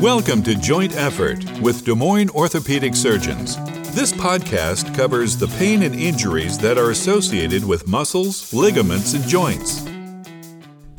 [0.00, 3.56] Welcome to Joint Effort with Des Moines Orthopedic Surgeons.
[3.94, 9.86] This podcast covers the pain and injuries that are associated with muscles, ligaments, and joints.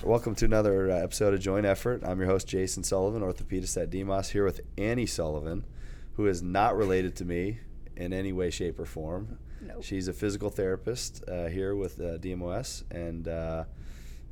[0.01, 2.03] Welcome to another uh, episode of Joint Effort.
[2.05, 5.65] I'm your host, Jason Sullivan, orthopedist at DMOS, here with Annie Sullivan,
[6.13, 7.59] who is not related to me
[7.97, 9.37] in any way, shape, or form.
[9.61, 9.83] Nope.
[9.83, 13.65] She's a physical therapist uh, here with uh, DMOS, and uh,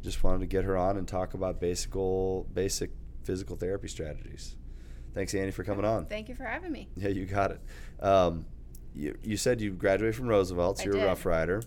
[0.01, 1.91] just wanted to get her on and talk about basic,
[2.53, 2.91] basic
[3.23, 4.55] physical therapy strategies.
[5.13, 6.05] Thanks, Annie, for coming on.
[6.05, 6.89] Thank you for having me.
[6.95, 7.61] Yeah, you got it.
[8.03, 8.45] Um,
[8.95, 11.05] you, you said you graduated from Roosevelt, so I you're a.
[11.05, 11.61] Rough Rider,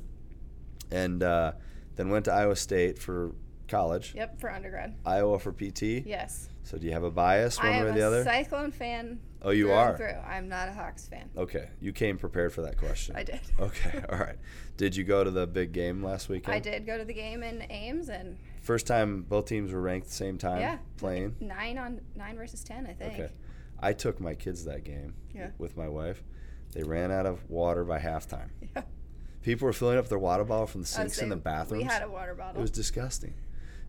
[0.91, 1.53] and uh,
[1.97, 3.33] then went to Iowa State for
[3.69, 4.15] college.
[4.15, 4.95] Yep, for undergrad.
[5.05, 6.05] Iowa for PT.
[6.07, 6.49] Yes.
[6.63, 8.25] So do you have a bias one I way or the a other?
[8.25, 9.21] Cyclone fan.
[9.43, 9.97] Oh, you are?
[9.97, 10.15] Through.
[10.27, 11.31] I'm not a Hawks fan.
[11.37, 13.15] Okay, you came prepared for that question.
[13.15, 13.41] I did.
[13.61, 14.37] Okay, all right.
[14.77, 16.55] Did you go to the big game last weekend?
[16.55, 20.09] I did go to the game in Ames and First time both teams were ranked
[20.09, 21.37] the same time yeah, playing.
[21.39, 23.13] nine on nine versus ten, I think.
[23.15, 23.29] Okay.
[23.79, 25.51] I took my kids that game Yeah.
[25.57, 26.25] with my wife.
[26.73, 28.49] They ran out of water by halftime.
[28.75, 28.83] Yeah.
[29.43, 31.85] People were filling up their water bottle from the sinks in the bathrooms.
[31.85, 32.59] We had a water bottle.
[32.59, 33.35] It was disgusting.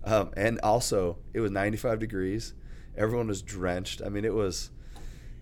[0.04, 2.54] Um, and also, it was 95 degrees.
[2.96, 4.04] Everyone was drenched.
[4.06, 4.70] I mean, it was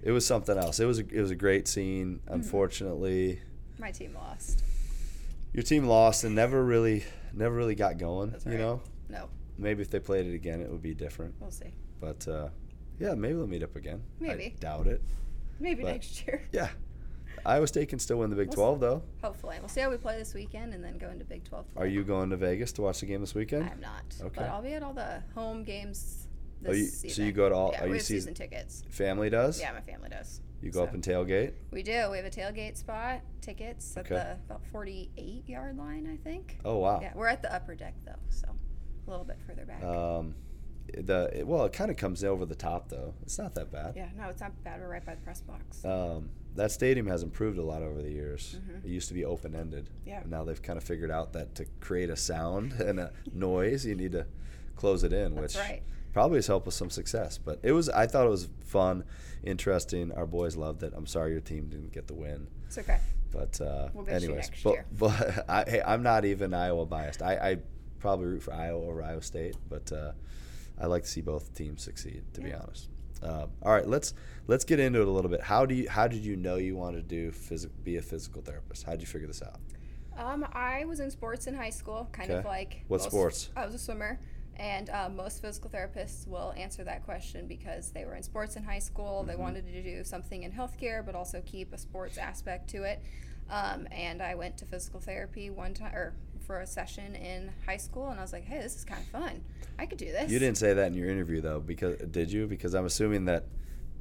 [0.02, 0.80] it was something else.
[0.80, 2.22] It was a, it was a great scene.
[2.24, 2.34] Mm-hmm.
[2.36, 3.42] Unfortunately,
[3.78, 4.64] My team lost.
[5.52, 8.34] your team lost and never really never really got going.
[8.46, 8.82] You know, No,
[9.58, 11.36] maybe if they played it again, it would be different.
[11.40, 11.74] we'll see.
[12.00, 12.50] But uh,
[13.00, 14.02] yeah, maybe they'll meet up again.
[14.22, 14.56] I Maybe.
[14.60, 15.02] doubt it.
[15.60, 16.44] Maybe But- next year.
[16.52, 16.70] Yeah,
[17.46, 19.04] Iowa State can still win the Big We'll 12 though.
[19.24, 21.66] Hopefully, we'll see how we play this weekend and then go into Big 12.
[21.78, 23.70] Are you going to Vegas to watch the game this weekend?
[23.72, 24.04] I'm not.
[24.22, 24.32] Okay.
[24.36, 26.28] But I'll be at all the home games
[26.68, 28.50] Oh, this you- so you go to all- Yeah, are we you have season- season
[28.50, 28.84] tickets.
[28.90, 29.60] Family does.
[29.60, 30.42] Yeah, my family does.
[30.62, 31.54] You go So- up and tailgate.
[31.72, 32.10] We do.
[32.10, 34.16] We have a tailgate spot, tickets at Okay.
[34.16, 36.58] the about 48 yard line, I think.
[36.66, 37.00] Oh wow.
[37.02, 38.48] Yeah, we're at the upper deck though, so
[39.08, 39.84] a little bit further back.
[39.84, 40.36] Um,
[40.98, 43.14] the it, well, it kind of comes over the top though.
[43.24, 43.94] It's not that bad.
[43.96, 44.80] yeah, no, it's not bad.
[44.80, 45.84] We're right by the press box.
[45.84, 48.58] Um, that stadium has improved a lot over the years.
[48.60, 48.86] Mhm.
[48.86, 49.90] It used to be open ended.
[50.06, 50.24] Yeah.
[50.26, 53.96] Now they've kind of figured out that to create a sound and a noise, you
[53.96, 54.26] need to
[54.76, 55.82] close it in, That's which right.
[56.14, 57.38] probably has helped with some success.
[57.38, 59.04] But it was, I thought it was fun,
[59.44, 60.12] interesting.
[60.14, 60.94] Our boys loved it.
[60.96, 62.48] I'm sorry your team didn't get the win.
[62.68, 63.00] It's okay.
[63.32, 67.22] But uh, We'll anyways, but, but I, hey, I'm not even Iowa biased.
[67.22, 67.58] I, I
[68.06, 70.12] probably root for Iowa over Iowa State, but uh,
[70.80, 72.24] I like to see both teams succeed.
[72.36, 72.90] To be honest.
[73.24, 74.14] Um, all right, let's
[74.46, 75.42] let's get into it a little bit.
[75.42, 78.44] How do you how did you know you wanted to do phys- be a physical
[78.44, 78.84] therapist?
[78.84, 79.60] How did you figure this out?
[80.18, 83.50] Um, I was in sports in high school, kind of like What most- sports?
[83.56, 84.20] I was a swimmer,
[84.58, 88.64] and um, most physical therapists will answer that question because they were in sports in
[88.64, 89.24] high school.
[89.24, 89.40] They Mhm.
[89.40, 93.02] wanted to do something in healthcare, but also keep a sports aspect to it.
[93.50, 96.14] Um, and I went to physical therapy one time, or
[96.46, 99.08] for a session in high school, and I was like, "Hey, this is kind of
[99.08, 99.42] fun.
[99.80, 102.48] I could do this." You didn't say that in your interview though, because did you?
[102.48, 103.46] Because I'm assuming that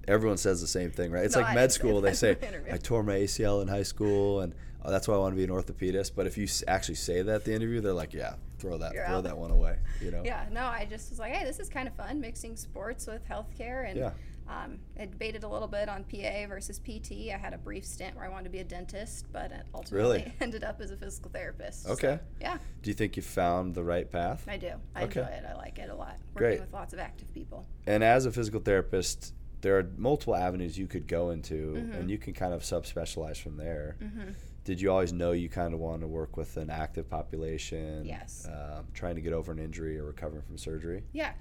[0.07, 1.25] everyone says the same thing, right?
[1.25, 2.01] It's No, like I med school.
[2.01, 2.73] They say in my interview.
[2.75, 5.45] I tore my ACL in high school, and oh, that's why I want to be
[5.45, 6.13] an orthopedist.
[6.15, 9.07] But if you actually say that at the interview, they're like, yeah, throw that You're
[9.07, 9.25] throw out.
[9.25, 9.79] that one away.
[10.01, 10.23] You know?
[10.25, 13.27] Yeah, no, I just was like, hey, this is kind of fun mixing sports with
[13.29, 13.89] healthcare.
[13.89, 14.11] And Yeah.
[14.49, 17.31] um, I debated a little bit on PA versus PT.
[17.33, 20.19] I had a brief stint where I wanted to be a dentist, but it ultimately
[20.19, 20.35] Really?
[20.41, 21.85] ended up as a physical therapist.
[21.85, 22.19] So, Okay.
[22.41, 24.45] yeah, Do you think you found the right path?
[24.49, 24.73] I do.
[24.95, 25.21] I Okay.
[25.21, 25.45] enjoy it.
[25.49, 26.17] I like it a lot.
[26.35, 26.61] Working Great.
[26.61, 27.67] with lots of active people.
[27.87, 29.33] And as a physical therapist,
[29.63, 32.01] there are multiple avenues you could go into, Mhm.
[32.01, 33.97] and you can kind of subspecialize from there.
[33.99, 34.31] hmm
[34.65, 38.05] Did you always know you kind of want to work with an active population?
[38.07, 38.49] Yes.
[38.51, 41.05] Um, trying to get over an injury or recovering from surgery.
[41.13, 41.33] Yeah.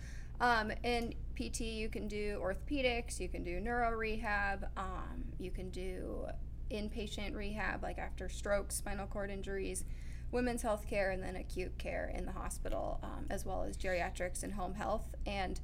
[0.41, 5.69] Um, in PT, you can do orthopedics, you can do neuro rehab, um, you can
[5.69, 6.25] do
[6.69, 9.85] inpatient rehab, like after strokes, spinal cord injuries,
[10.31, 14.43] women's health care, and then acute care in the hospital, um, as well as geriatrics
[14.43, 15.15] and home health.
[15.25, 15.61] And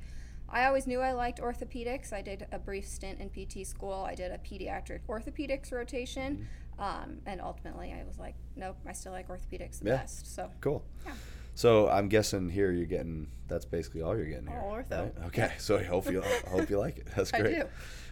[0.47, 2.13] I always knew I liked orthopedics.
[2.13, 4.05] I did a brief stint in PT school.
[4.07, 6.47] I did a pediatric orthopedics rotation.
[6.79, 9.97] Um, and ultimately, I was like, nope, I still like orthopedics the Yeah.
[9.97, 10.33] best.
[10.33, 10.83] So, Cool.
[11.05, 11.13] Yeah.
[11.55, 14.59] So I'm guessing here you're getting that's basically all you're getting here.
[14.59, 14.91] All ortho.
[15.03, 15.13] right?
[15.25, 15.51] Okay.
[15.59, 17.07] So I hope you I hope you like it.
[17.15, 17.55] That's great.
[17.57, 17.67] I do.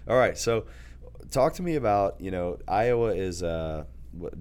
[0.10, 0.38] All right.
[0.38, 0.66] So
[1.32, 3.88] talk to me about you know Iowa is a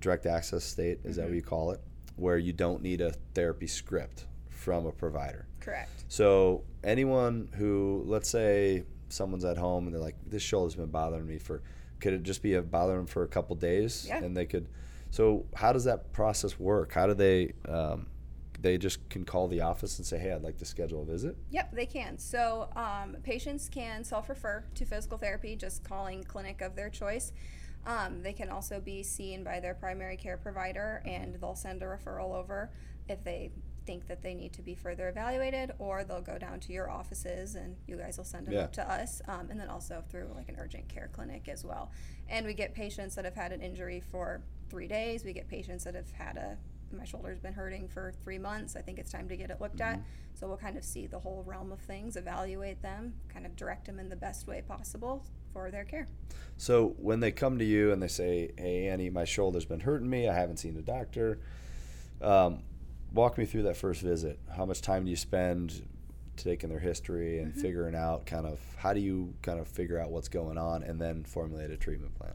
[0.01, 1.01] direct access state.
[1.05, 1.29] Is that Mhm.
[1.29, 1.81] what you call it?
[2.17, 5.47] Where you don't need a therapy script from a provider.
[5.61, 6.05] correct.
[6.09, 11.27] So anyone who, let's say, someone's at home and they're like, "This shoulder's been bothering
[11.27, 11.61] me for,"
[12.01, 14.07] could it just be a bother them for a couple days?
[14.09, 14.23] Yeah.
[14.23, 14.69] And they could.
[15.11, 16.93] So how does that process work?
[16.93, 17.53] How do they?
[17.69, 18.07] Um,
[18.59, 21.37] they just can call the office and say, "Hey, I'd like to schedule a visit."
[21.51, 22.19] Yep, they can.
[22.19, 27.33] So um, patients can self-refer to physical therapy, just calling clinic of their choice.
[27.87, 31.87] Um, they can also be seen by their primary care provider, and they'll send a
[31.87, 32.71] referral over
[33.09, 33.53] if they
[33.87, 37.55] think that they need to be further evaluated, or they'll go down to your offices
[37.55, 38.65] and you guys will send them Yeah.
[38.65, 41.91] up to us, um, and then also through like an urgent care clinic as well.
[42.29, 45.25] And we get patients that have had an injury for three days.
[45.25, 46.59] We get patients that have had a
[46.93, 48.77] my shoulder's been hurting for three months.
[48.77, 50.01] I think it's time to get it looked at.
[50.35, 53.87] So we'll kind of see the whole realm of things, evaluate them, kind of direct
[53.87, 56.07] them in the best way possible for their care.
[56.57, 60.09] So when they come to you and they say, "Hey Annie, my shoulder's been hurting
[60.09, 60.29] me.
[60.29, 61.41] I haven't seen a doctor,"
[62.21, 62.63] um,
[63.17, 64.39] walk me through that first visit.
[64.55, 65.83] How much time do you spend
[66.37, 67.61] taking their history and mm-hmm.
[67.61, 71.01] figuring out kind of how do you kind of figure out what's going on and
[71.01, 72.35] then formulate a treatment plan?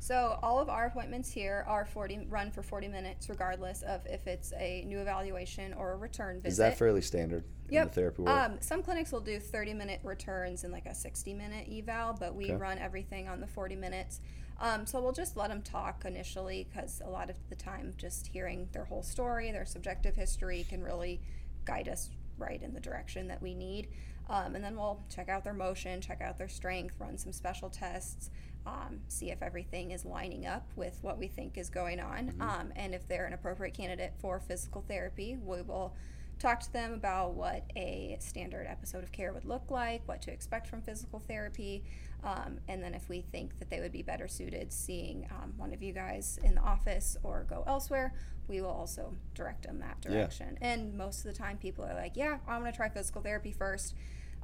[0.00, 4.26] So all of our appointments here are 40 run for 40 minutes, regardless of if
[4.26, 6.48] it's a new evaluation or a return visit.
[6.52, 8.38] Is that fairly standard in the therapy world?
[8.38, 12.34] Um, some clinics will do 30 minute returns and like a 60 minute eval, but
[12.34, 12.56] we Okay.
[12.56, 14.20] run everything on the 40 minutes.
[14.60, 18.28] Um, so we'll just let them talk initially because a lot of the time, just
[18.28, 21.20] hearing their whole story, their subjective history can really
[21.64, 23.88] guide us right in the direction that we need.
[24.28, 27.70] Um, and then we'll check out their motion, check out their strength, run some special
[27.70, 28.30] tests,
[28.68, 32.34] um, see if everything is lining up with what we think is going on.
[32.40, 35.94] Um, and if they're an appropriate candidate for physical therapy, we will
[36.38, 40.30] talk to them about what a standard episode of care would look like, what to
[40.30, 41.82] expect from physical therapy,
[42.24, 45.72] um, and then if we think that they would be better suited seeing um, one
[45.72, 48.12] of you guys in the office or go elsewhere,
[48.48, 50.58] we will also direct them that direction.
[50.60, 53.52] And most of the time, people are like, "Yeah, I want to try physical therapy
[53.52, 53.94] first.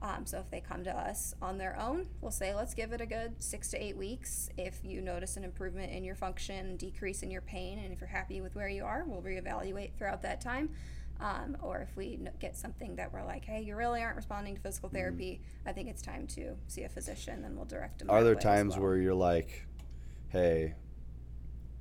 [0.02, 3.00] Um, so if they come to us on their own, we'll say, let's give it
[3.00, 4.50] a good six to eight weeks.
[4.58, 8.08] If you notice an improvement in your function, decrease in your pain, and if you're
[8.08, 10.69] happy with where you are, we'll reevaluate throughout that time.
[11.20, 14.61] Um, or if we get something that we're like, hey, you really aren't responding to
[14.61, 14.96] physical Mm-hmm.
[14.99, 18.11] therapy, I think it's time to see a physician, then we'll direct them.
[18.11, 18.82] Are there times well.
[18.82, 19.67] where you're like,
[20.29, 20.75] "Hey,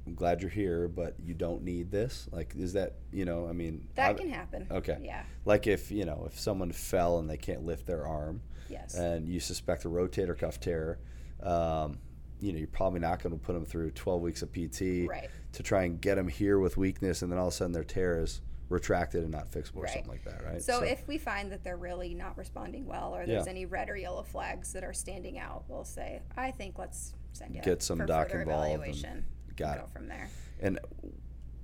[0.06, 2.28] I'm glad you're here, but you don't need this"?
[2.32, 3.48] Like, is that you know?
[3.48, 4.68] I mean, that I've- can happen?
[4.70, 4.98] Okay.
[5.02, 5.24] Yeah.
[5.46, 8.96] Like if you know if someone fell and they can't lift their arm, Yes.
[8.96, 11.00] and you suspect a rotator cuff tear,
[11.42, 12.00] um,
[12.42, 15.30] you know you're probably not going to put them through 12 weeks of PT Right.
[15.54, 17.84] to try and get them here with weakness, and then all of a sudden their
[17.86, 20.62] tear is retracted and not fixable or something like that, right?
[20.62, 23.52] So, if we find that they're really not responding well, or there's Yeah.
[23.52, 27.54] any red or yellow flags that are standing out, we'll say, I think let's send
[27.56, 29.26] you Get some doc involved and- evaluation.
[29.56, 29.90] Got and it.
[29.94, 30.30] From there.
[30.62, 30.80] And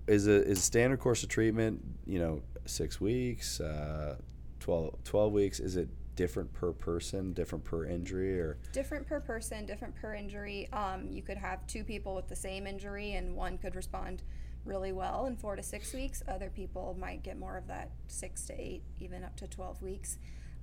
[0.07, 4.15] is a is a standard course of treatment, you know, six weeks, uh,
[4.59, 5.59] 12, 12 weeks?
[5.59, 5.89] Is it
[6.19, 10.68] different per person, different per injury, or Different per person, different per injury.
[10.74, 14.24] Um, you could have two people with the same injury, and one could respond
[14.65, 16.21] really well in four to six weeks.
[16.27, 20.18] Other people might get more of that six to eight, even up to 12 weeks.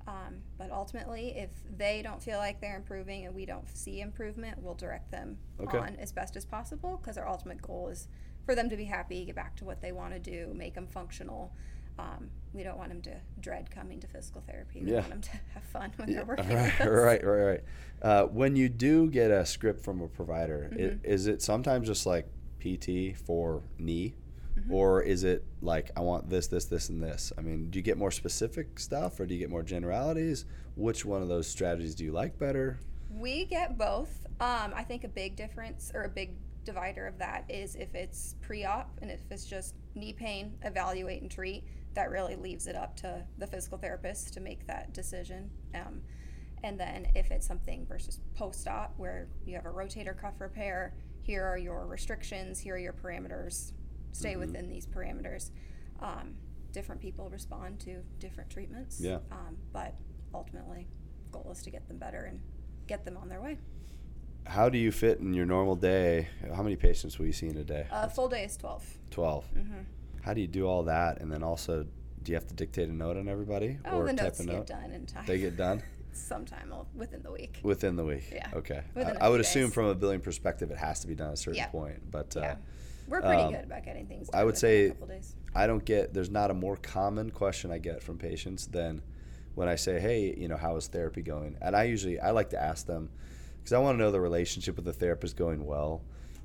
[0.07, 4.59] Um, but ultimately, if they don't feel like they're improving and we don't see improvement,
[4.63, 5.79] we'll direct them Okay.
[5.79, 8.07] on as best as possible because our ultimate goal is
[8.45, 10.87] for them to be happy, get back to what they want to do, make them
[10.87, 11.53] functional.
[11.99, 14.85] Um, we don't want them to dread coming to physical therapy.
[14.85, 14.99] We Yeah.
[15.01, 16.49] want them to have fun when Yeah, they're working.
[16.55, 17.65] right, right, right, right.
[18.01, 20.99] Uh, when you do get a script from a provider, Mm-hmm.
[21.05, 22.29] is it sometimes just like
[22.61, 24.15] PT for knee,
[24.59, 24.73] Mm-hmm.
[24.73, 27.31] or is it like I want this, this, this, and this?
[27.37, 30.47] I mean, do you get more specific stuff, or do you get more generalities?
[30.77, 32.79] Which one of those strategies do you like better?
[33.11, 34.27] We get both.
[34.41, 36.31] Um, I think a big difference or a big
[36.65, 41.31] divider of that is if it's pre-op and if it's just knee pain, evaluate and
[41.31, 41.65] treat.
[41.95, 45.51] That really leaves it up to the physical therapist to make that decision.
[45.75, 46.03] Um,
[46.65, 51.45] and then if it's something versus post-op where you have a rotator cuff repair, here
[51.45, 53.73] are your restrictions, here are your parameters.
[54.17, 54.41] Stay Mm-hmm.
[54.41, 55.51] within these parameters.
[56.01, 56.35] Um,
[56.73, 58.99] different people respond to different treatments.
[59.01, 59.19] Yeah.
[59.31, 59.95] Um, but
[60.35, 60.87] ultimately,
[61.33, 62.41] goal is to get them better and
[62.87, 63.59] get them on their way.
[64.47, 66.29] How do you fit in your normal day?
[66.55, 67.87] How many patients will you see in a day?
[67.91, 68.85] A full day is 12.
[69.11, 69.45] 12.
[69.55, 69.75] Mm-hmm.
[70.23, 71.21] How do you do all that?
[71.21, 71.85] And then also,
[72.23, 74.45] do you have to dictate a note on everybody Oh, or the type notes a
[74.47, 74.67] get note?
[74.67, 75.25] done in time.
[75.27, 75.83] They get done
[76.13, 77.61] sometime within the week.
[77.63, 78.31] within the week.
[78.33, 78.83] Yeah, Okay.
[78.97, 81.35] I a I would assume from a billing perspective, it has to be done at
[81.35, 81.67] a certain Yeah.
[81.69, 82.11] point.
[82.11, 82.57] But yeah.
[83.09, 84.93] We're pretty um, good about getting things I would say.
[85.55, 86.13] I don't get.
[86.13, 89.03] There's not a more common question I get from patients than
[89.55, 92.51] when I say, "Hey, you know, how is therapy going?" And I usually I like
[92.51, 93.09] to ask them
[93.59, 96.03] because I want to know the relationship with the therapist going well.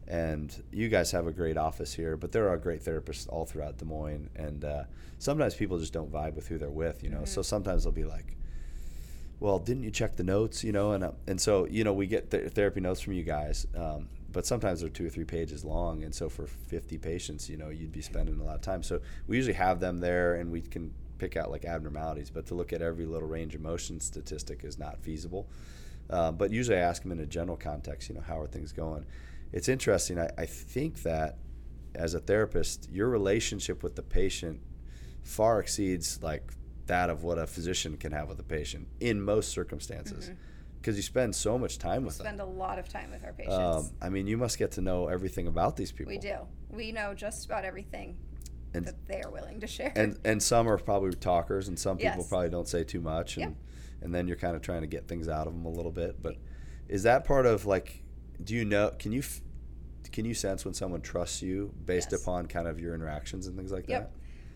[0.08, 3.78] And you guys have a great office here, but there are great therapists all throughout
[3.78, 4.30] Des Moines.
[4.36, 4.84] And uh,
[5.20, 7.24] sometimes people just don't vibe with who they're with, you know.
[7.24, 8.36] So sometimes they'll be like,
[9.40, 10.94] well, didn't you check the notes, you know?
[10.94, 14.08] And uh, and so you know we get th- therapy notes from you guys, um,
[14.32, 17.70] but sometimes they're two or three pages long, and so for 50 patients, you know,
[17.70, 18.84] you'd be spending a lot of time.
[18.84, 22.56] So we usually have them there, and we can pick out like abnormalities, but to
[22.56, 25.48] look at every little range of motion statistic is not feasible.
[26.10, 28.72] Uh, but usually I ask them in a general context, you know, how are things
[28.72, 29.06] going?
[29.54, 30.20] It's interesting.
[30.20, 31.38] I, I think that
[31.94, 34.62] as a therapist, your relationship with the patient
[35.24, 36.52] far exceeds like
[36.88, 40.32] that of what a physician can have with a patient in most circumstances
[40.82, 42.26] because you spend so much time with them.
[42.26, 43.56] Spend a lot of time with our patients.
[43.56, 46.12] Um, I mean, you must get to know everything about these people.
[46.12, 46.38] we do.
[46.70, 48.18] We know just about everything
[48.74, 49.94] And- that they are willing to share.
[49.96, 52.30] And and some are probably talkers, and some people Yes.
[52.30, 53.56] probably don't say too much, and
[54.02, 56.22] and then you're kind of trying to get things out of them a little bit.
[56.22, 56.38] But
[56.88, 58.04] is that part of like?
[58.44, 58.92] Do you know?
[58.98, 59.22] Can you?
[60.12, 62.22] Can you sense when someone trusts you based Yes.
[62.24, 64.12] upon kind of your interactions and things like that?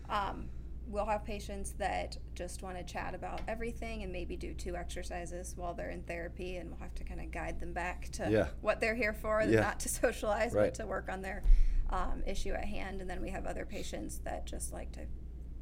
[0.08, 0.10] Yep.
[0.10, 0.48] Um,
[0.86, 5.54] we'll have patients that just want to chat about everything and maybe do two exercises
[5.56, 8.48] while they're in therapy, and we'll have to kind of guide them back to Yeah.
[8.60, 9.60] what they're here for, Yeah.
[9.60, 10.66] not to socialize, Right.
[10.66, 11.42] but to work on their
[11.90, 13.00] um, issue at hand.
[13.00, 15.06] And then we have other patients that just like to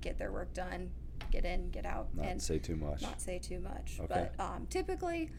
[0.01, 0.91] get their work done,
[1.31, 2.15] get in, get out.
[2.15, 3.03] Not and say too much.
[3.03, 3.99] not say too much.
[4.01, 4.29] Okay.
[4.37, 5.31] But um, typically,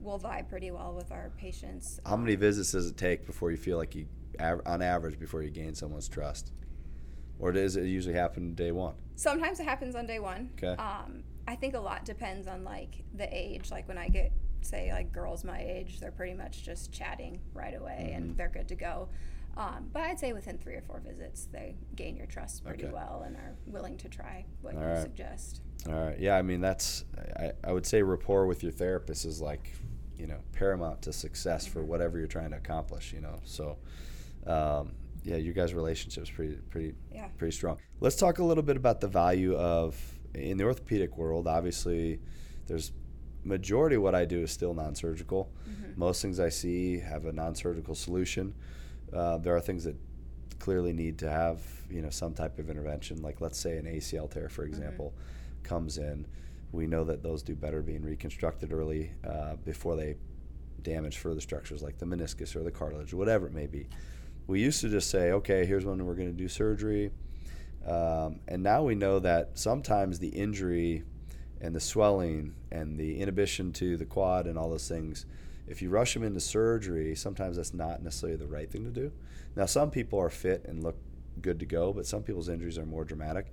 [0.00, 2.00] we'll vibe pretty well with our patients.
[2.06, 4.06] How many visits does it take before you feel like you,
[4.40, 6.52] on average, before you gain someone's trust,
[7.40, 8.94] or does it usually happen day one?
[9.16, 10.50] Sometimes it happens on day one.
[10.56, 10.80] Okay.
[10.80, 13.70] Um, I think a lot depends on like the age.
[13.70, 14.32] Like when I get
[14.62, 18.16] say like girls my age, they're pretty much just chatting right away Mm-hmm.
[18.16, 19.08] and they're good to go.
[19.56, 22.92] Um, but I'd say within three or four visits, they gain your trust pretty Okay.
[22.92, 25.02] well and are willing to try what All you right.
[25.02, 25.60] suggest.
[25.88, 26.18] All right.
[26.20, 27.04] Yeah, I mean that's
[27.36, 29.72] I, I would say rapport with your therapist is like,
[30.16, 33.40] you know, paramount to success for whatever you're trying to accomplish, you know.
[33.44, 33.78] So
[34.46, 34.92] um,
[35.24, 37.28] yeah, you guys' relationship's pretty pretty Yeah.
[37.38, 37.78] pretty strong.
[38.00, 39.96] Let's talk a little bit about the value of
[40.34, 42.20] in the orthopedic world, obviously
[42.66, 42.92] there's
[43.42, 45.50] majority of what I do is still non-surgical.
[45.96, 48.54] Most things I see have a non-surgical solution.
[49.12, 49.96] Uh, there are things that
[50.60, 51.60] clearly need to have
[51.90, 55.14] you know some type of intervention like let's say an acl tear for example
[55.62, 56.26] comes in
[56.70, 60.14] we know that those do better being reconstructed early uh, before they
[60.82, 63.88] damage further structures like the meniscus or the cartilage whatever it may be
[64.46, 67.10] we used to just say okay here's when we're going to do surgery.
[67.86, 71.02] Um, and now we know that sometimes the injury
[71.60, 75.26] and the swelling and the inhibition to the quad and all those things
[75.66, 79.12] if you rush them into surgery sometimes that's not necessarily the right thing to do.
[79.56, 80.96] Now some people are fit and look
[81.40, 83.46] good to go but some people's injuries are more dramatic.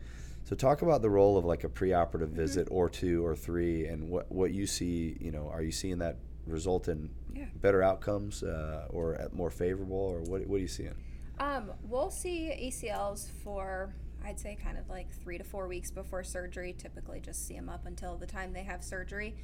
[0.44, 4.10] So talk about the role of like a preoperative visit or two or three and
[4.10, 6.18] what, what you see you know are you seeing that
[6.48, 7.46] result in Yeah.
[7.56, 10.96] better outcomes uh, or at more favorable or what, what are you seeing
[11.40, 13.94] Um, we'll see ACLs for
[14.26, 16.74] I'd say kind of like three to four weeks before surgery.
[16.78, 19.36] Typically, just see them up until the time they have surgery.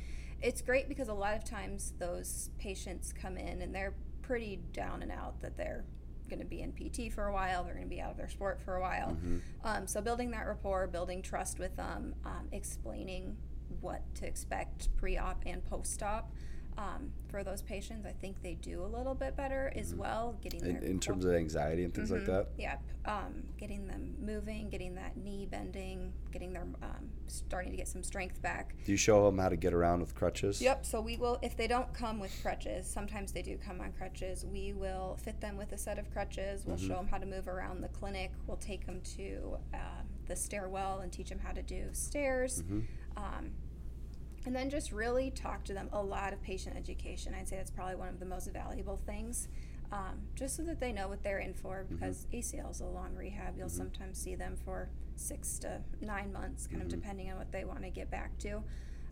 [0.42, 3.94] It's great because a lot of times those patients come in and they're
[4.24, 5.86] pretty down and out that they're
[6.28, 7.64] going to be in PT for a while.
[7.64, 9.16] They're going to be out of their sport for a while.
[9.64, 13.38] Um, so building that rapport, building trust with them, um, explaining
[13.80, 16.32] what to expect pre-op and post-op.
[16.77, 20.38] Um, for those patients, I think they do a little bit better as well.
[20.42, 22.82] Getting in, their in terms of anxiety and things like that Yep.
[23.06, 28.03] Um, getting them moving, getting that knee bending, getting them um, starting to get some
[28.03, 28.75] strength back.
[28.86, 30.86] do you show them how to get around with crutches Yep.
[30.86, 34.46] So we will, if they don't come with crutches, sometimes they do come on crutches.
[34.46, 36.65] We will fit them with a set of crutches.
[36.65, 38.32] We'll show them how to move around the clinic.
[38.48, 42.63] We'll take them to um, the stairwell and teach them how to do stairs.
[43.18, 43.51] Um,
[44.46, 47.34] and then just really talk to them a lot of patient education.
[47.34, 49.48] I'd say that's probably one of the most valuable things,
[49.92, 51.86] um, just so that they know what they're in for.
[51.90, 53.56] Because ACL is a long rehab.
[53.58, 57.64] You'll sometimes see them for six to nine months, kind of depending on what they
[57.66, 58.62] want to get back to.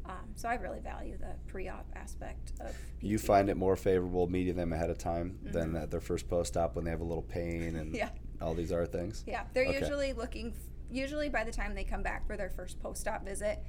[0.04, 2.76] Um, so I really value the pre-op aspect of.
[3.02, 6.76] you find it more favorable meeting them ahead of time than at their first post-op
[6.76, 7.96] when they have a little pain and Mm-hmm.
[7.96, 8.10] Yeah.
[8.42, 9.80] all these other things Yeah, they're Okay.
[9.80, 10.48] usually looking.
[10.48, 10.54] f-
[10.94, 13.60] Usually, by the time they come back for their first post-op visit,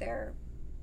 [0.00, 0.32] they're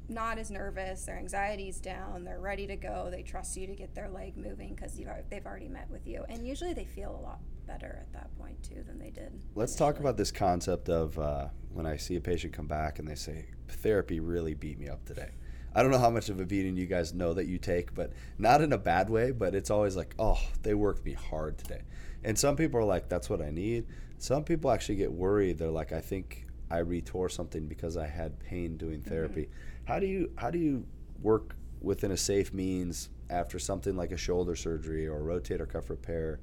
[0.10, 1.06] not as nervous.
[1.06, 2.24] Their anxiety's down.
[2.24, 3.10] They're ready to go.
[3.12, 5.00] They trust you to get their leg moving because
[5.30, 8.62] they've already met with you, and usually they feel a lot better at that point
[8.64, 9.32] too than they did.
[9.56, 13.08] Let's talk about this concept of uh, when I see a patient come back and
[13.08, 15.30] they say, therapy really beat me up today.
[15.76, 18.12] I don't know how much of a beating you guys know that you take, but
[18.40, 21.82] not in a bad way, but it's always like, oh, they worked me hard today.
[22.24, 23.86] And some people are like, that's what I need.
[24.18, 25.60] Some people actually get worried.
[25.60, 29.50] They're like, I think I retore something because I had pain doing therapy.
[29.90, 30.86] How do you how do you
[31.20, 35.90] work within a safe means after something like a shoulder surgery or a rotator cuff
[35.90, 36.40] repair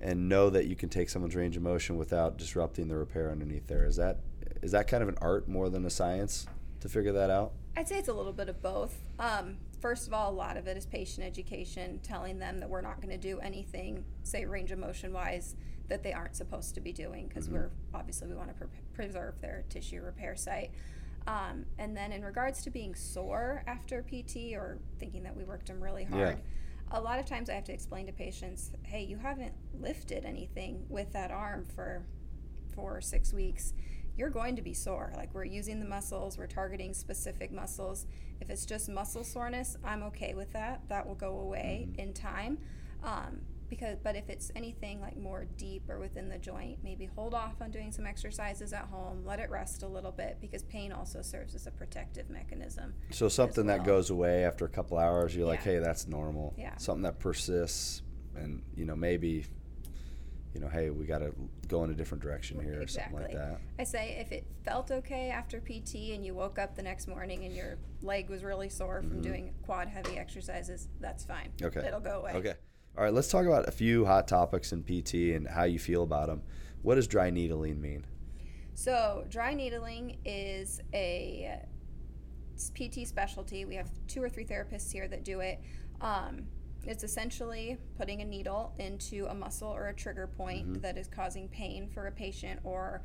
[0.00, 3.66] and know that you can take someone's range of motion without disrupting the repair underneath
[3.66, 3.84] there.
[3.84, 4.20] Is that
[4.62, 6.46] is that kind of an art more than a science
[6.80, 7.52] to figure that out?
[7.76, 8.96] I'd say it's a little bit of both.
[9.18, 12.80] Um, first of all, a lot of it is patient education, telling them that we're
[12.80, 15.56] not going to do anything, say range of motion wise,
[15.88, 19.38] that they aren't supposed to be doing because we're obviously we want to pre- preserve
[19.42, 20.70] their tissue repair site.
[21.26, 25.66] Um, and then in regards to being sore after PT or thinking that we worked
[25.68, 26.40] them really hard,
[26.90, 30.84] a lot of times I have to explain to patients, hey, you haven't lifted anything
[30.88, 32.04] with that arm for
[32.74, 33.72] four or six weeks.
[34.18, 35.10] you're going to be sore.
[35.16, 38.06] Like we're using the muscles, we're targeting specific muscles.
[38.42, 40.82] If it's just muscle soreness, I'm okay with that.
[40.88, 42.00] That will go away Mm-hmm.
[42.00, 42.58] in time.
[43.02, 43.40] Um,
[43.72, 47.54] because, but if it's anything like more deep or within the joint, maybe hold off
[47.62, 49.22] on doing some exercises at home.
[49.24, 52.92] Let it rest a little bit because pain also serves as a protective mechanism.
[53.12, 56.52] So something that goes away after a couple hours, you're like, hey, that's normal.
[56.58, 56.76] Yeah.
[56.76, 58.02] Something that persists,
[58.36, 59.46] and you know maybe,
[60.52, 61.32] you know, hey, we got to
[61.66, 63.58] go in a different direction here or something like that.
[63.78, 67.46] I say if it felt okay after PT and you woke up the next morning
[67.46, 71.52] and your leg was really sore from doing quad heavy exercises, that's fine.
[71.56, 71.78] Mm-hmm.
[71.78, 71.88] Okay.
[71.88, 72.32] It'll go away.
[72.34, 72.54] Okay.
[72.96, 73.12] All right.
[73.12, 76.42] Let's talk about a few hot topics in PT and how you feel about them.
[76.82, 78.04] What does dry needling mean?
[78.74, 81.58] So, dry needling is a
[82.74, 83.64] PT specialty.
[83.64, 85.60] We have two or three therapists here that do it.
[86.02, 86.46] Um,
[86.84, 91.48] it's essentially putting a needle into a muscle or a trigger point that is causing
[91.48, 93.02] pain for a patient or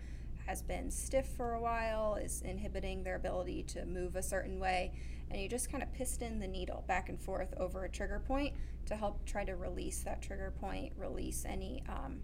[0.48, 4.92] has been stiff for a while, is inhibiting their ability to move a certain way.
[5.32, 8.54] And you just kind of piston the needle back and forth over a trigger point
[8.86, 12.22] to help try to release that trigger point, release any um,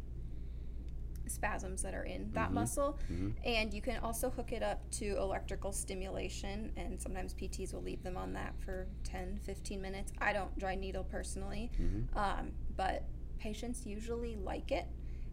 [1.28, 2.98] spasms that are in that muscle.
[3.46, 8.04] And you can also hook it up to electrical stimulation, and sometimes PTs will leave
[8.04, 10.12] them on that for 10, 15 minutes.
[10.20, 11.72] I don't dry needle personally,
[12.16, 13.04] um, but
[13.38, 14.86] patients usually like it.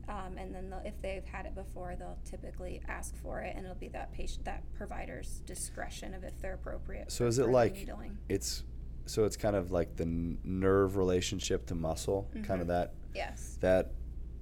[0.08, 3.76] Um, and then if they've had it before, they'll typically ask for it, and it'll
[3.78, 7.12] be that patient, that provider's discretion of if they're appropriate.
[7.12, 8.18] So is it like needling?
[8.28, 8.64] it's
[9.06, 12.44] so it's kind of like the nerve relationship to muscle, Mm-hmm.
[12.44, 13.92] kind of that Yes, that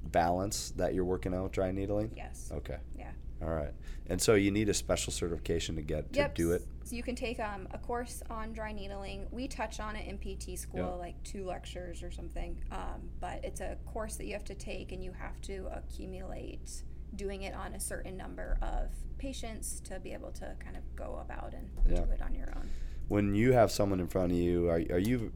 [0.04, 2.12] balance that you're working out with dry needling.
[2.16, 2.78] yes, Okay.
[3.42, 3.72] All right.
[4.08, 6.66] And so you need a special certification to get to do it.
[6.84, 9.26] So you can take um, a course on dry needling.
[9.30, 10.86] We touch on it in PT school, Yeah.
[10.86, 12.56] like two lectures or something.
[12.72, 16.82] Um, but it's a course that you have to take, and you have to accumulate
[17.14, 21.18] doing it on a certain number of patients to be able to kind of go
[21.24, 22.04] about and Yeah.
[22.04, 22.68] do it on your own.
[23.08, 25.32] When you have someone in front of you, are, are you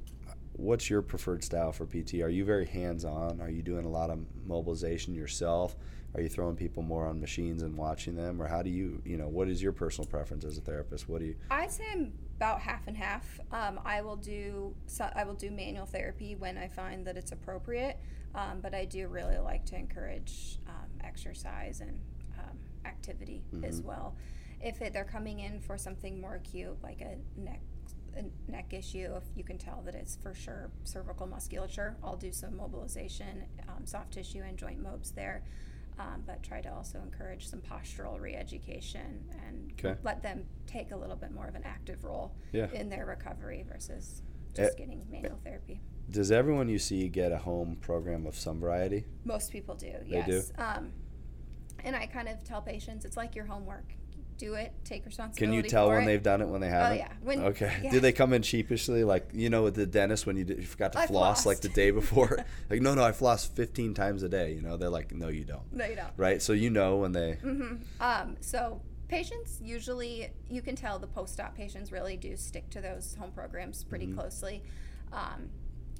[0.54, 2.21] what's your preferred style for PT?
[2.23, 3.40] Are you very hands-on?
[3.40, 5.75] Are you doing a lot of mobilization yourself?
[6.15, 9.17] Are you throwing people more on machines and watching them or how do you, you
[9.17, 11.09] know, what is your personal preference as a therapist?
[11.09, 13.41] What do you I'd say I'm about half and half.
[13.53, 17.33] Um, I will do so, I will do manual therapy when I find that it's
[17.33, 17.99] appropriate,
[18.35, 21.99] um, but I do really like to encourage um, exercise and
[22.39, 24.17] um, activity as well.
[24.61, 27.61] If it, they're coming in for something more acute, like a neck
[28.17, 32.31] a neck issue, if you can tell that it's for sure cervical musculature, I'll do
[32.31, 35.45] some mobilization, um, soft tissue, and joint mobs there.
[36.02, 39.99] Um, but try to also encourage some postural re-education and Okay.
[40.02, 42.71] let them take a little bit more of an active role Yeah.
[42.73, 44.23] in their recovery versus
[44.58, 45.80] Eh, just getting manual therapy.
[46.10, 49.04] Does everyone you see get a home program of some variety?
[49.25, 50.32] Most people do, They do?
[50.32, 50.52] yes.
[50.58, 50.93] Um,
[51.84, 53.95] and I kind of tell patients it's like your homework.
[54.43, 55.39] Do it, take responsibility.
[55.59, 56.07] Can you tell when it.
[56.07, 56.93] they've done it when they haven't?
[56.99, 57.13] Oh yeah.
[57.23, 57.73] When, Okay.
[57.85, 57.91] yeah.
[57.93, 60.65] Do they come in sheepishly, like you know, with the dentist when you, did, you
[60.67, 62.45] forgot to I floss like the day before?
[62.71, 64.52] like, no, no, I floss 15 times a day.
[64.52, 65.73] You know, they're like, no, you don't.
[65.73, 66.13] No, you don't.
[66.17, 66.43] Right.
[66.43, 67.39] So you know when they.
[67.45, 67.75] Mm-hmm.
[68.00, 73.15] Um, so patients usually, you can tell the post-op patients really do stick to those
[73.21, 74.19] home programs pretty Mm-hmm.
[74.19, 74.63] closely.
[75.13, 75.50] Um,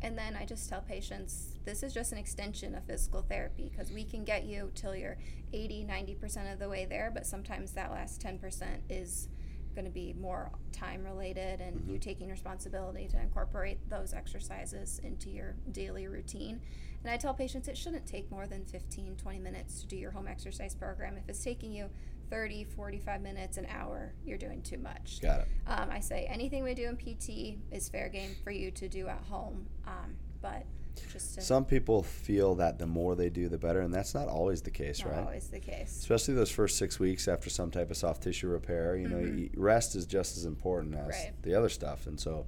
[0.03, 3.93] and then I just tell patients this is just an extension of physical therapy because
[3.93, 5.17] we can get you till you're
[5.53, 9.29] 80, 90% of the way there, but sometimes that last 10% is
[9.75, 11.93] going to be more time related and Mm-hmm.
[11.93, 16.61] you taking responsibility to incorporate those exercises into your daily routine.
[17.03, 20.11] And I tell patients it shouldn't take more than 15, 20 minutes to do your
[20.11, 21.17] home exercise program.
[21.17, 21.89] If it's taking you
[22.33, 25.21] 30, 45 minutes, an hour, you're doing too much.
[25.21, 25.49] Got it.
[25.67, 29.07] Um, I say anything we do in PT is fair game for you to do
[29.07, 30.65] at home, um, but
[31.13, 34.29] just to, Some people feel that the more they do, the better, and that's not
[34.29, 35.11] always the case, right?
[35.11, 35.27] not right?
[35.27, 35.95] always the case.
[35.99, 38.97] Especially those first six weeks after some type of soft tissue repair.
[38.97, 41.11] You know, rest is just as important as Mm-hmm.
[41.11, 41.33] Right.
[41.43, 42.47] the other stuff, and so.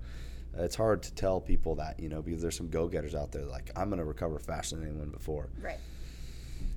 [0.58, 3.44] uh, It's hard to tell people that, you know, because there's some go-getters out there
[3.44, 5.48] like I'm going to recover faster than anyone before.
[5.60, 5.78] Right.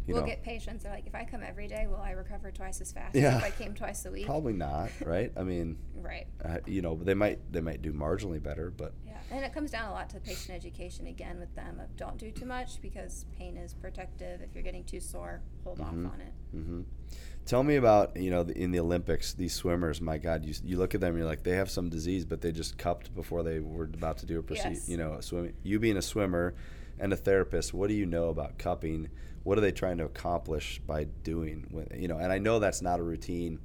[0.08, 2.12] You we'll know, get patients that are like, if I come every day, will I
[2.12, 3.38] recover twice as fast Yeah.
[3.38, 4.26] if I came twice a week?
[4.26, 5.32] probably not, right?
[5.36, 6.28] I mean, Right.
[6.44, 9.70] uh, you know, they might they might do marginally better, but Yeah, and it comes
[9.72, 13.26] down a lot to patient education again with them of don't do too much because
[13.38, 14.42] pain is protective.
[14.42, 16.06] If you're getting too sore, hold Mm-hmm.
[16.06, 16.34] off on it.
[16.56, 16.82] Mm-hmm.
[17.46, 20.00] Tell me about you know the, in the Olympics these swimmers.
[20.00, 22.54] My God, you you look at them, you're like they have some disease, but they
[22.54, 24.70] just cupped before they were about to do a procedure.
[24.70, 24.88] Yes.
[24.88, 25.54] You know, swimming.
[25.64, 26.56] You being a swimmer
[27.00, 29.10] and a therapist, what do you know about cupping?
[29.48, 31.68] What are they trying to accomplish by doing?
[31.72, 33.60] With, you know, and I know that's not a routine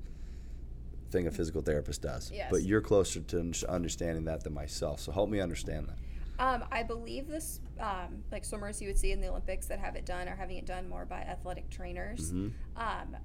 [1.10, 2.52] thing a physical therapist does, Yes.
[2.52, 5.00] but you're closer to understanding that than myself.
[5.00, 5.96] So help me understand that.
[6.38, 9.96] Um, I believe this, um, like swimmers you would see in the Olympics that have
[9.96, 12.32] it done are having it done more by athletic trainers.
[12.32, 12.80] Mm-hmm.
[12.80, 13.16] Um,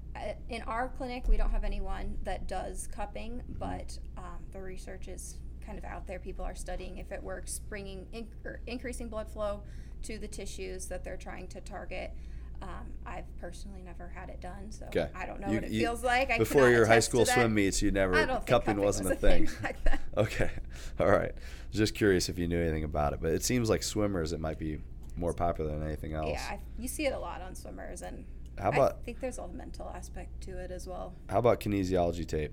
[0.48, 5.38] in our clinic, we don't have anyone that does cupping, but um, the research is
[5.64, 6.18] kind of out there.
[6.18, 9.62] People are studying if it works, bringing in, or increasing blood flow
[10.02, 12.12] to the tissues that they're trying to target.
[12.60, 15.08] Um, I've personally never had it done, so Okay.
[15.14, 16.30] I don't know You- what it you- feels like.
[16.30, 19.48] I Before your high school swim meets, you never think cupping, wasn't was a thing.
[19.62, 19.98] back then.
[20.16, 20.50] Okay,
[21.00, 21.32] all right.
[21.70, 24.58] Just curious if you knew anything about it, but it seems like swimmers it might
[24.58, 24.80] be
[25.16, 26.28] more popular than anything else.
[26.30, 28.24] Yeah, I, you see it a lot on swimmers, and
[28.58, 31.14] How I think there's a mental aspect to it as well.
[31.28, 32.52] how about kinesiology tape?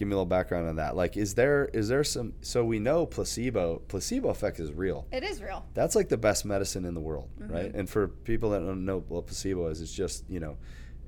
[0.00, 0.96] Give me a little background on that.
[0.96, 2.32] Like, is there is there some?
[2.40, 5.06] So we know placebo placebo effect is real.
[5.12, 5.66] It is real.
[5.74, 7.52] That's like the best medicine in the world, Mm-hmm.
[7.52, 7.74] right?
[7.74, 10.56] And for people that don't know what placebo is, it's just you know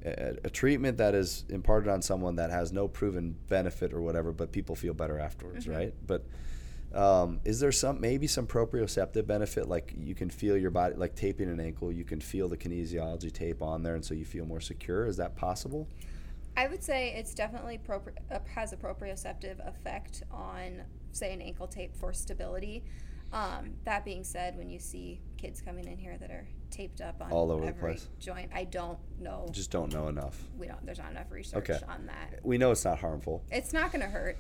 [0.04, 4.30] a, a treatment that is imparted on someone that has no proven benefit or whatever,
[4.30, 5.74] but people feel better afterwards, Mm-hmm.
[5.74, 5.94] right?
[6.06, 6.26] But
[6.94, 11.14] um, is there some maybe some proprioceptive benefit, like you can feel your body, like
[11.14, 14.44] taping an ankle, you can feel the kinesiology tape on there, and so you feel
[14.44, 15.06] more secure?
[15.06, 15.88] Is that possible?
[16.56, 21.66] I would say it's definitely propri- uh, has a proprioceptive effect on, say, an ankle
[21.66, 22.84] tape for stability.
[23.32, 27.22] Um, that being said, when you see kids coming in here that are taped up
[27.22, 28.08] on All over the place.
[28.18, 29.48] joint, I don't know.
[29.50, 30.38] Just don't know enough.
[30.58, 30.84] we don't.
[30.84, 31.78] There's not enough research Okay.
[31.88, 32.40] on that.
[32.44, 34.36] We know it's not harmful, It's not going to hurt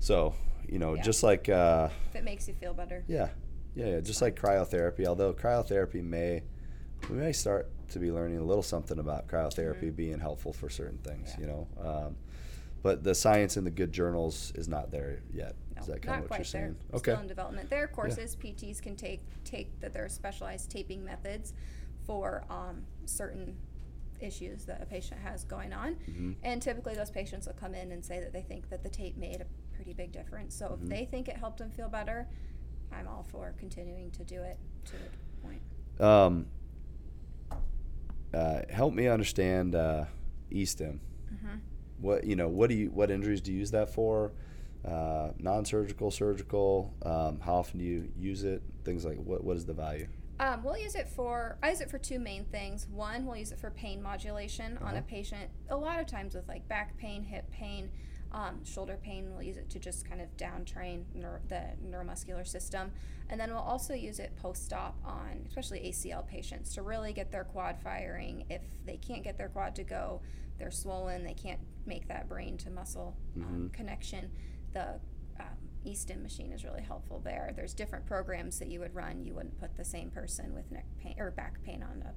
[0.00, 0.34] so
[0.68, 1.02] you know, Yeah.
[1.02, 1.48] just like.
[1.48, 3.02] Uh, if it makes you feel better.
[3.08, 3.30] Yeah,
[3.74, 4.00] yeah, yeah.
[4.00, 6.42] Just like cryotherapy, although cryotherapy may,
[7.08, 10.98] we may start to be learning a little something about cryotherapy being helpful for certain
[10.98, 11.42] things, Mm-hmm.
[11.42, 11.46] Yeah.
[11.48, 11.88] you know.
[12.06, 12.16] Um,
[12.82, 15.54] but the science in the good journals is not there yet.
[15.74, 16.76] No, is that kind of what quite you're saying?
[16.90, 16.96] there.
[16.98, 17.10] Okay.
[17.12, 17.70] Still in development.
[17.70, 21.54] There are courses PTs can take take that there are specialized taping methods
[22.06, 23.56] for um, certain
[24.20, 25.94] issues that a patient has going on.
[25.94, 26.32] Mm-hmm.
[26.42, 29.16] And typically those patients will come in and say that they think that the tape
[29.16, 30.54] made a pretty big difference.
[30.54, 30.84] So Mm-hmm.
[30.84, 32.26] if they think it helped them feel better,
[32.92, 35.62] I'm all for continuing to do it to a point.
[36.00, 36.46] Um,
[38.34, 40.04] uh, help me understand uh,
[40.50, 41.00] E-stim.
[41.32, 41.56] Mm-hmm.
[42.00, 42.48] What you know?
[42.48, 42.90] What do you?
[42.90, 44.32] What injuries do you use that for?
[44.86, 46.94] Uh, non-surgical, surgical.
[47.04, 48.62] Um, how often do you use it?
[48.84, 49.42] Things like what?
[49.42, 50.06] What is the value?
[50.40, 52.86] Um, we'll use it for I use it for two main things.
[52.88, 55.50] One, we'll use it for pain modulation on a patient.
[55.70, 57.90] A lot of times with like back pain, hip pain,
[58.32, 62.46] um, shoulder pain, we'll use it to just kind of down train neuro, the neuromuscular
[62.46, 62.92] system.
[63.30, 67.44] And then we'll also use it post-op on especially ACL patients to really get their
[67.44, 68.44] quad firing.
[68.48, 70.20] If they can't get their quad to go,
[70.58, 74.30] they're swollen, they can't make that brain to muscle um, connection.
[74.72, 75.00] The
[75.40, 75.46] um,
[75.86, 77.52] eStim machine is really helpful there.
[77.54, 79.24] There's different programs that you would run.
[79.24, 82.12] You wouldn't put the same person with neck pain or back pain on a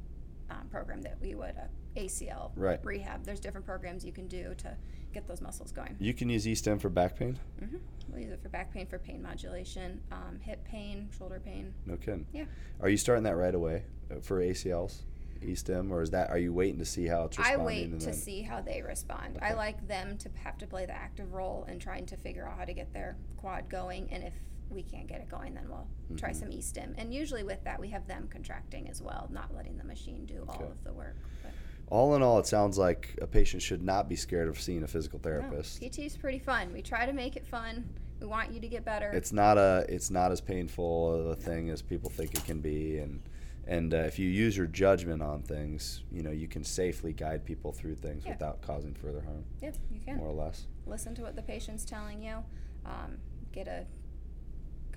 [0.52, 2.80] um, program that we would a ACL Right.
[2.86, 3.24] rehab.
[3.26, 4.76] There's different programs you can do to
[5.14, 5.96] get those muscles going.
[6.00, 7.38] You can use E-stim for back pain.
[7.60, 7.78] hmm
[8.10, 11.74] We'll use it for back pain, for pain modulation, um, hip pain, shoulder pain.
[11.86, 12.26] No kidding.
[12.34, 12.46] Yeah.
[12.82, 15.04] Are you starting that right away uh, for ACLs,
[15.42, 17.66] E-stim, or is that are you waiting to see how it's I responding?
[17.66, 19.40] wait and to then- see how they respond.
[19.42, 19.56] I Okay.
[19.56, 22.66] like them to have to play the active role in trying to figure out how
[22.66, 24.10] to get their quad going.
[24.12, 24.34] And if
[24.72, 26.40] we can't get it going, then we'll try Mm-hmm.
[26.40, 26.96] some e-stim.
[26.98, 30.46] And usually with that, we have them contracting as well, not letting the machine do
[30.48, 30.66] all Okay.
[30.66, 31.16] of the work.
[31.44, 31.52] But
[31.90, 34.88] All in all, it sounds like a patient should not be scared of seeing a
[34.88, 35.82] physical no, therapist.
[35.82, 36.72] PT is pretty fun.
[36.74, 37.88] We try to make it fun.
[38.20, 39.10] We want you to get better.
[39.12, 43.00] It's not a it's not as painful a thing as people think it can be,
[43.00, 43.20] and
[43.68, 47.44] and uh, if you use your judgment on things, you know you can safely guide
[47.44, 48.34] people through things Yeah.
[48.34, 50.18] without causing further harm, yeah, you can.
[50.18, 50.68] more or less.
[50.86, 52.44] listen to what the patient's telling you,
[52.86, 53.18] um,
[53.52, 53.86] get a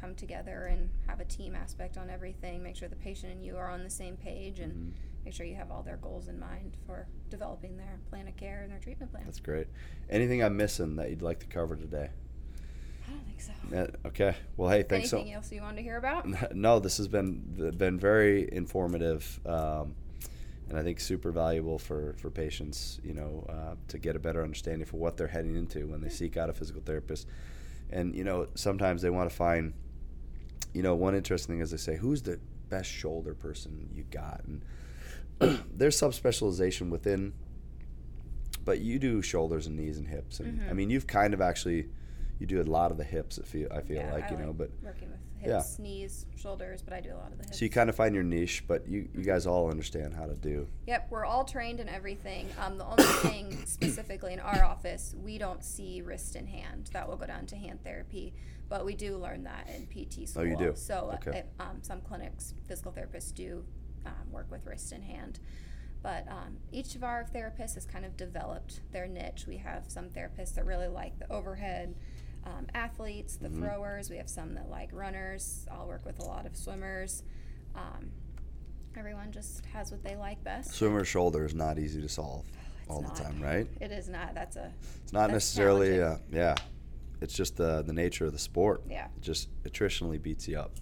[0.05, 2.63] come together and have a team aspect on everything.
[2.63, 4.91] Make sure the patient and you are on the same page, and Mm-hmm.
[5.25, 8.61] make sure you have all their goals in mind for developing their plan of care
[8.63, 9.25] and their treatment plan.
[9.25, 9.67] That's great.
[10.11, 12.11] Anything I'm missing that you'd like to cover today?
[13.07, 13.53] I don't think so.
[13.77, 14.37] Uh, okay.
[14.57, 15.17] Well, hey, thanks so.
[15.19, 16.55] Anything else you wanted to hear about?
[16.55, 19.95] no, this has been been very informative, um,
[20.69, 23.01] and I think super valuable for for patients.
[23.03, 26.09] You know, uh, to get a better understanding for what they're heading into when they
[26.11, 27.27] seek out a physical therapist.
[27.91, 29.73] And you know, sometimes they want to find.
[30.75, 34.43] You know, one interesting thing is they say, "Who's the best shoulder person you got?"
[34.47, 34.63] And
[35.75, 37.33] there's subspecialization within,
[38.65, 40.77] but you do shoulders and knees and hips, and I mm-hmm.
[40.77, 41.89] mean, you've kind of actually.
[42.41, 43.39] You do a lot of the hips.
[43.39, 44.69] I feel I feel yeah, like I you know, but
[45.47, 45.83] with Yeah.
[45.83, 47.59] knees, shoulders, but I do a lot of the hips.
[47.59, 50.35] So you kind of find your niche, but you, you guys all understand how to
[50.35, 50.67] do.
[50.87, 52.49] Yep, we're all trained in everything.
[52.59, 56.91] Um, the only thing specifically in our office, we don't see wrist and hand.
[56.93, 58.35] That will go down to hand therapy,
[58.69, 60.43] but we do learn that in PT school.
[60.43, 60.73] Oh, you do?
[60.75, 61.39] So uh, Okay.
[61.39, 63.65] it- um, some clinics, physical therapists do
[64.07, 65.41] um, work with wrist and hand.
[66.03, 69.47] But um, each of our therapists has kind of developed their niche.
[69.49, 71.95] We have some therapists that really like the overhead
[72.47, 73.63] um, athletes, the Mm-hmm.
[73.63, 74.11] throwers.
[74.11, 75.67] We have some that like runners.
[75.71, 77.23] I'll work with a lot of swimmers.
[77.75, 78.11] Um,
[78.97, 80.73] everyone just has what they like best.
[80.75, 82.45] Swimmer's shoulder is not easy to solve
[82.83, 83.67] It's all the time, right?
[83.81, 84.35] It is not.
[84.35, 84.71] That's a
[85.03, 86.55] It's not necessarily, uh, yeah.
[87.21, 88.83] It's just the the nature of the sport.
[88.89, 89.07] yeah.
[89.17, 90.73] It just attritionally beats you up.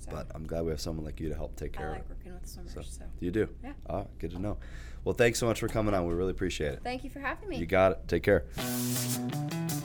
[0.00, 2.00] So But I'm glad we have someone like you to help take I care like
[2.04, 2.16] of it.
[2.18, 2.74] working with swimmers.
[2.74, 3.48] So, So, you do?
[3.64, 3.72] Yeah.
[3.88, 4.58] Oh, good to know.
[5.06, 6.04] Well, thanks so much for coming on.
[6.04, 6.80] We really appreciate it.
[6.82, 7.58] thank you for having me.
[7.58, 7.98] You got it.
[8.08, 8.40] Take care.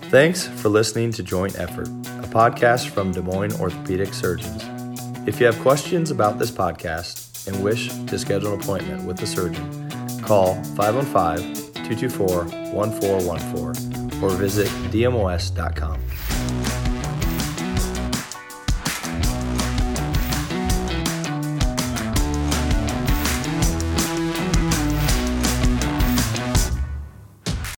[0.10, 4.64] Thanks for listening to Joint Effort, a podcast from Des Moines Orthopedic Surgeons.
[5.28, 9.28] If you have questions about this podcast and wish to schedule an appointment with a
[9.28, 9.64] surgeon,
[10.24, 11.54] call 515
[11.84, 16.00] 224 1414 or visit dmos.com.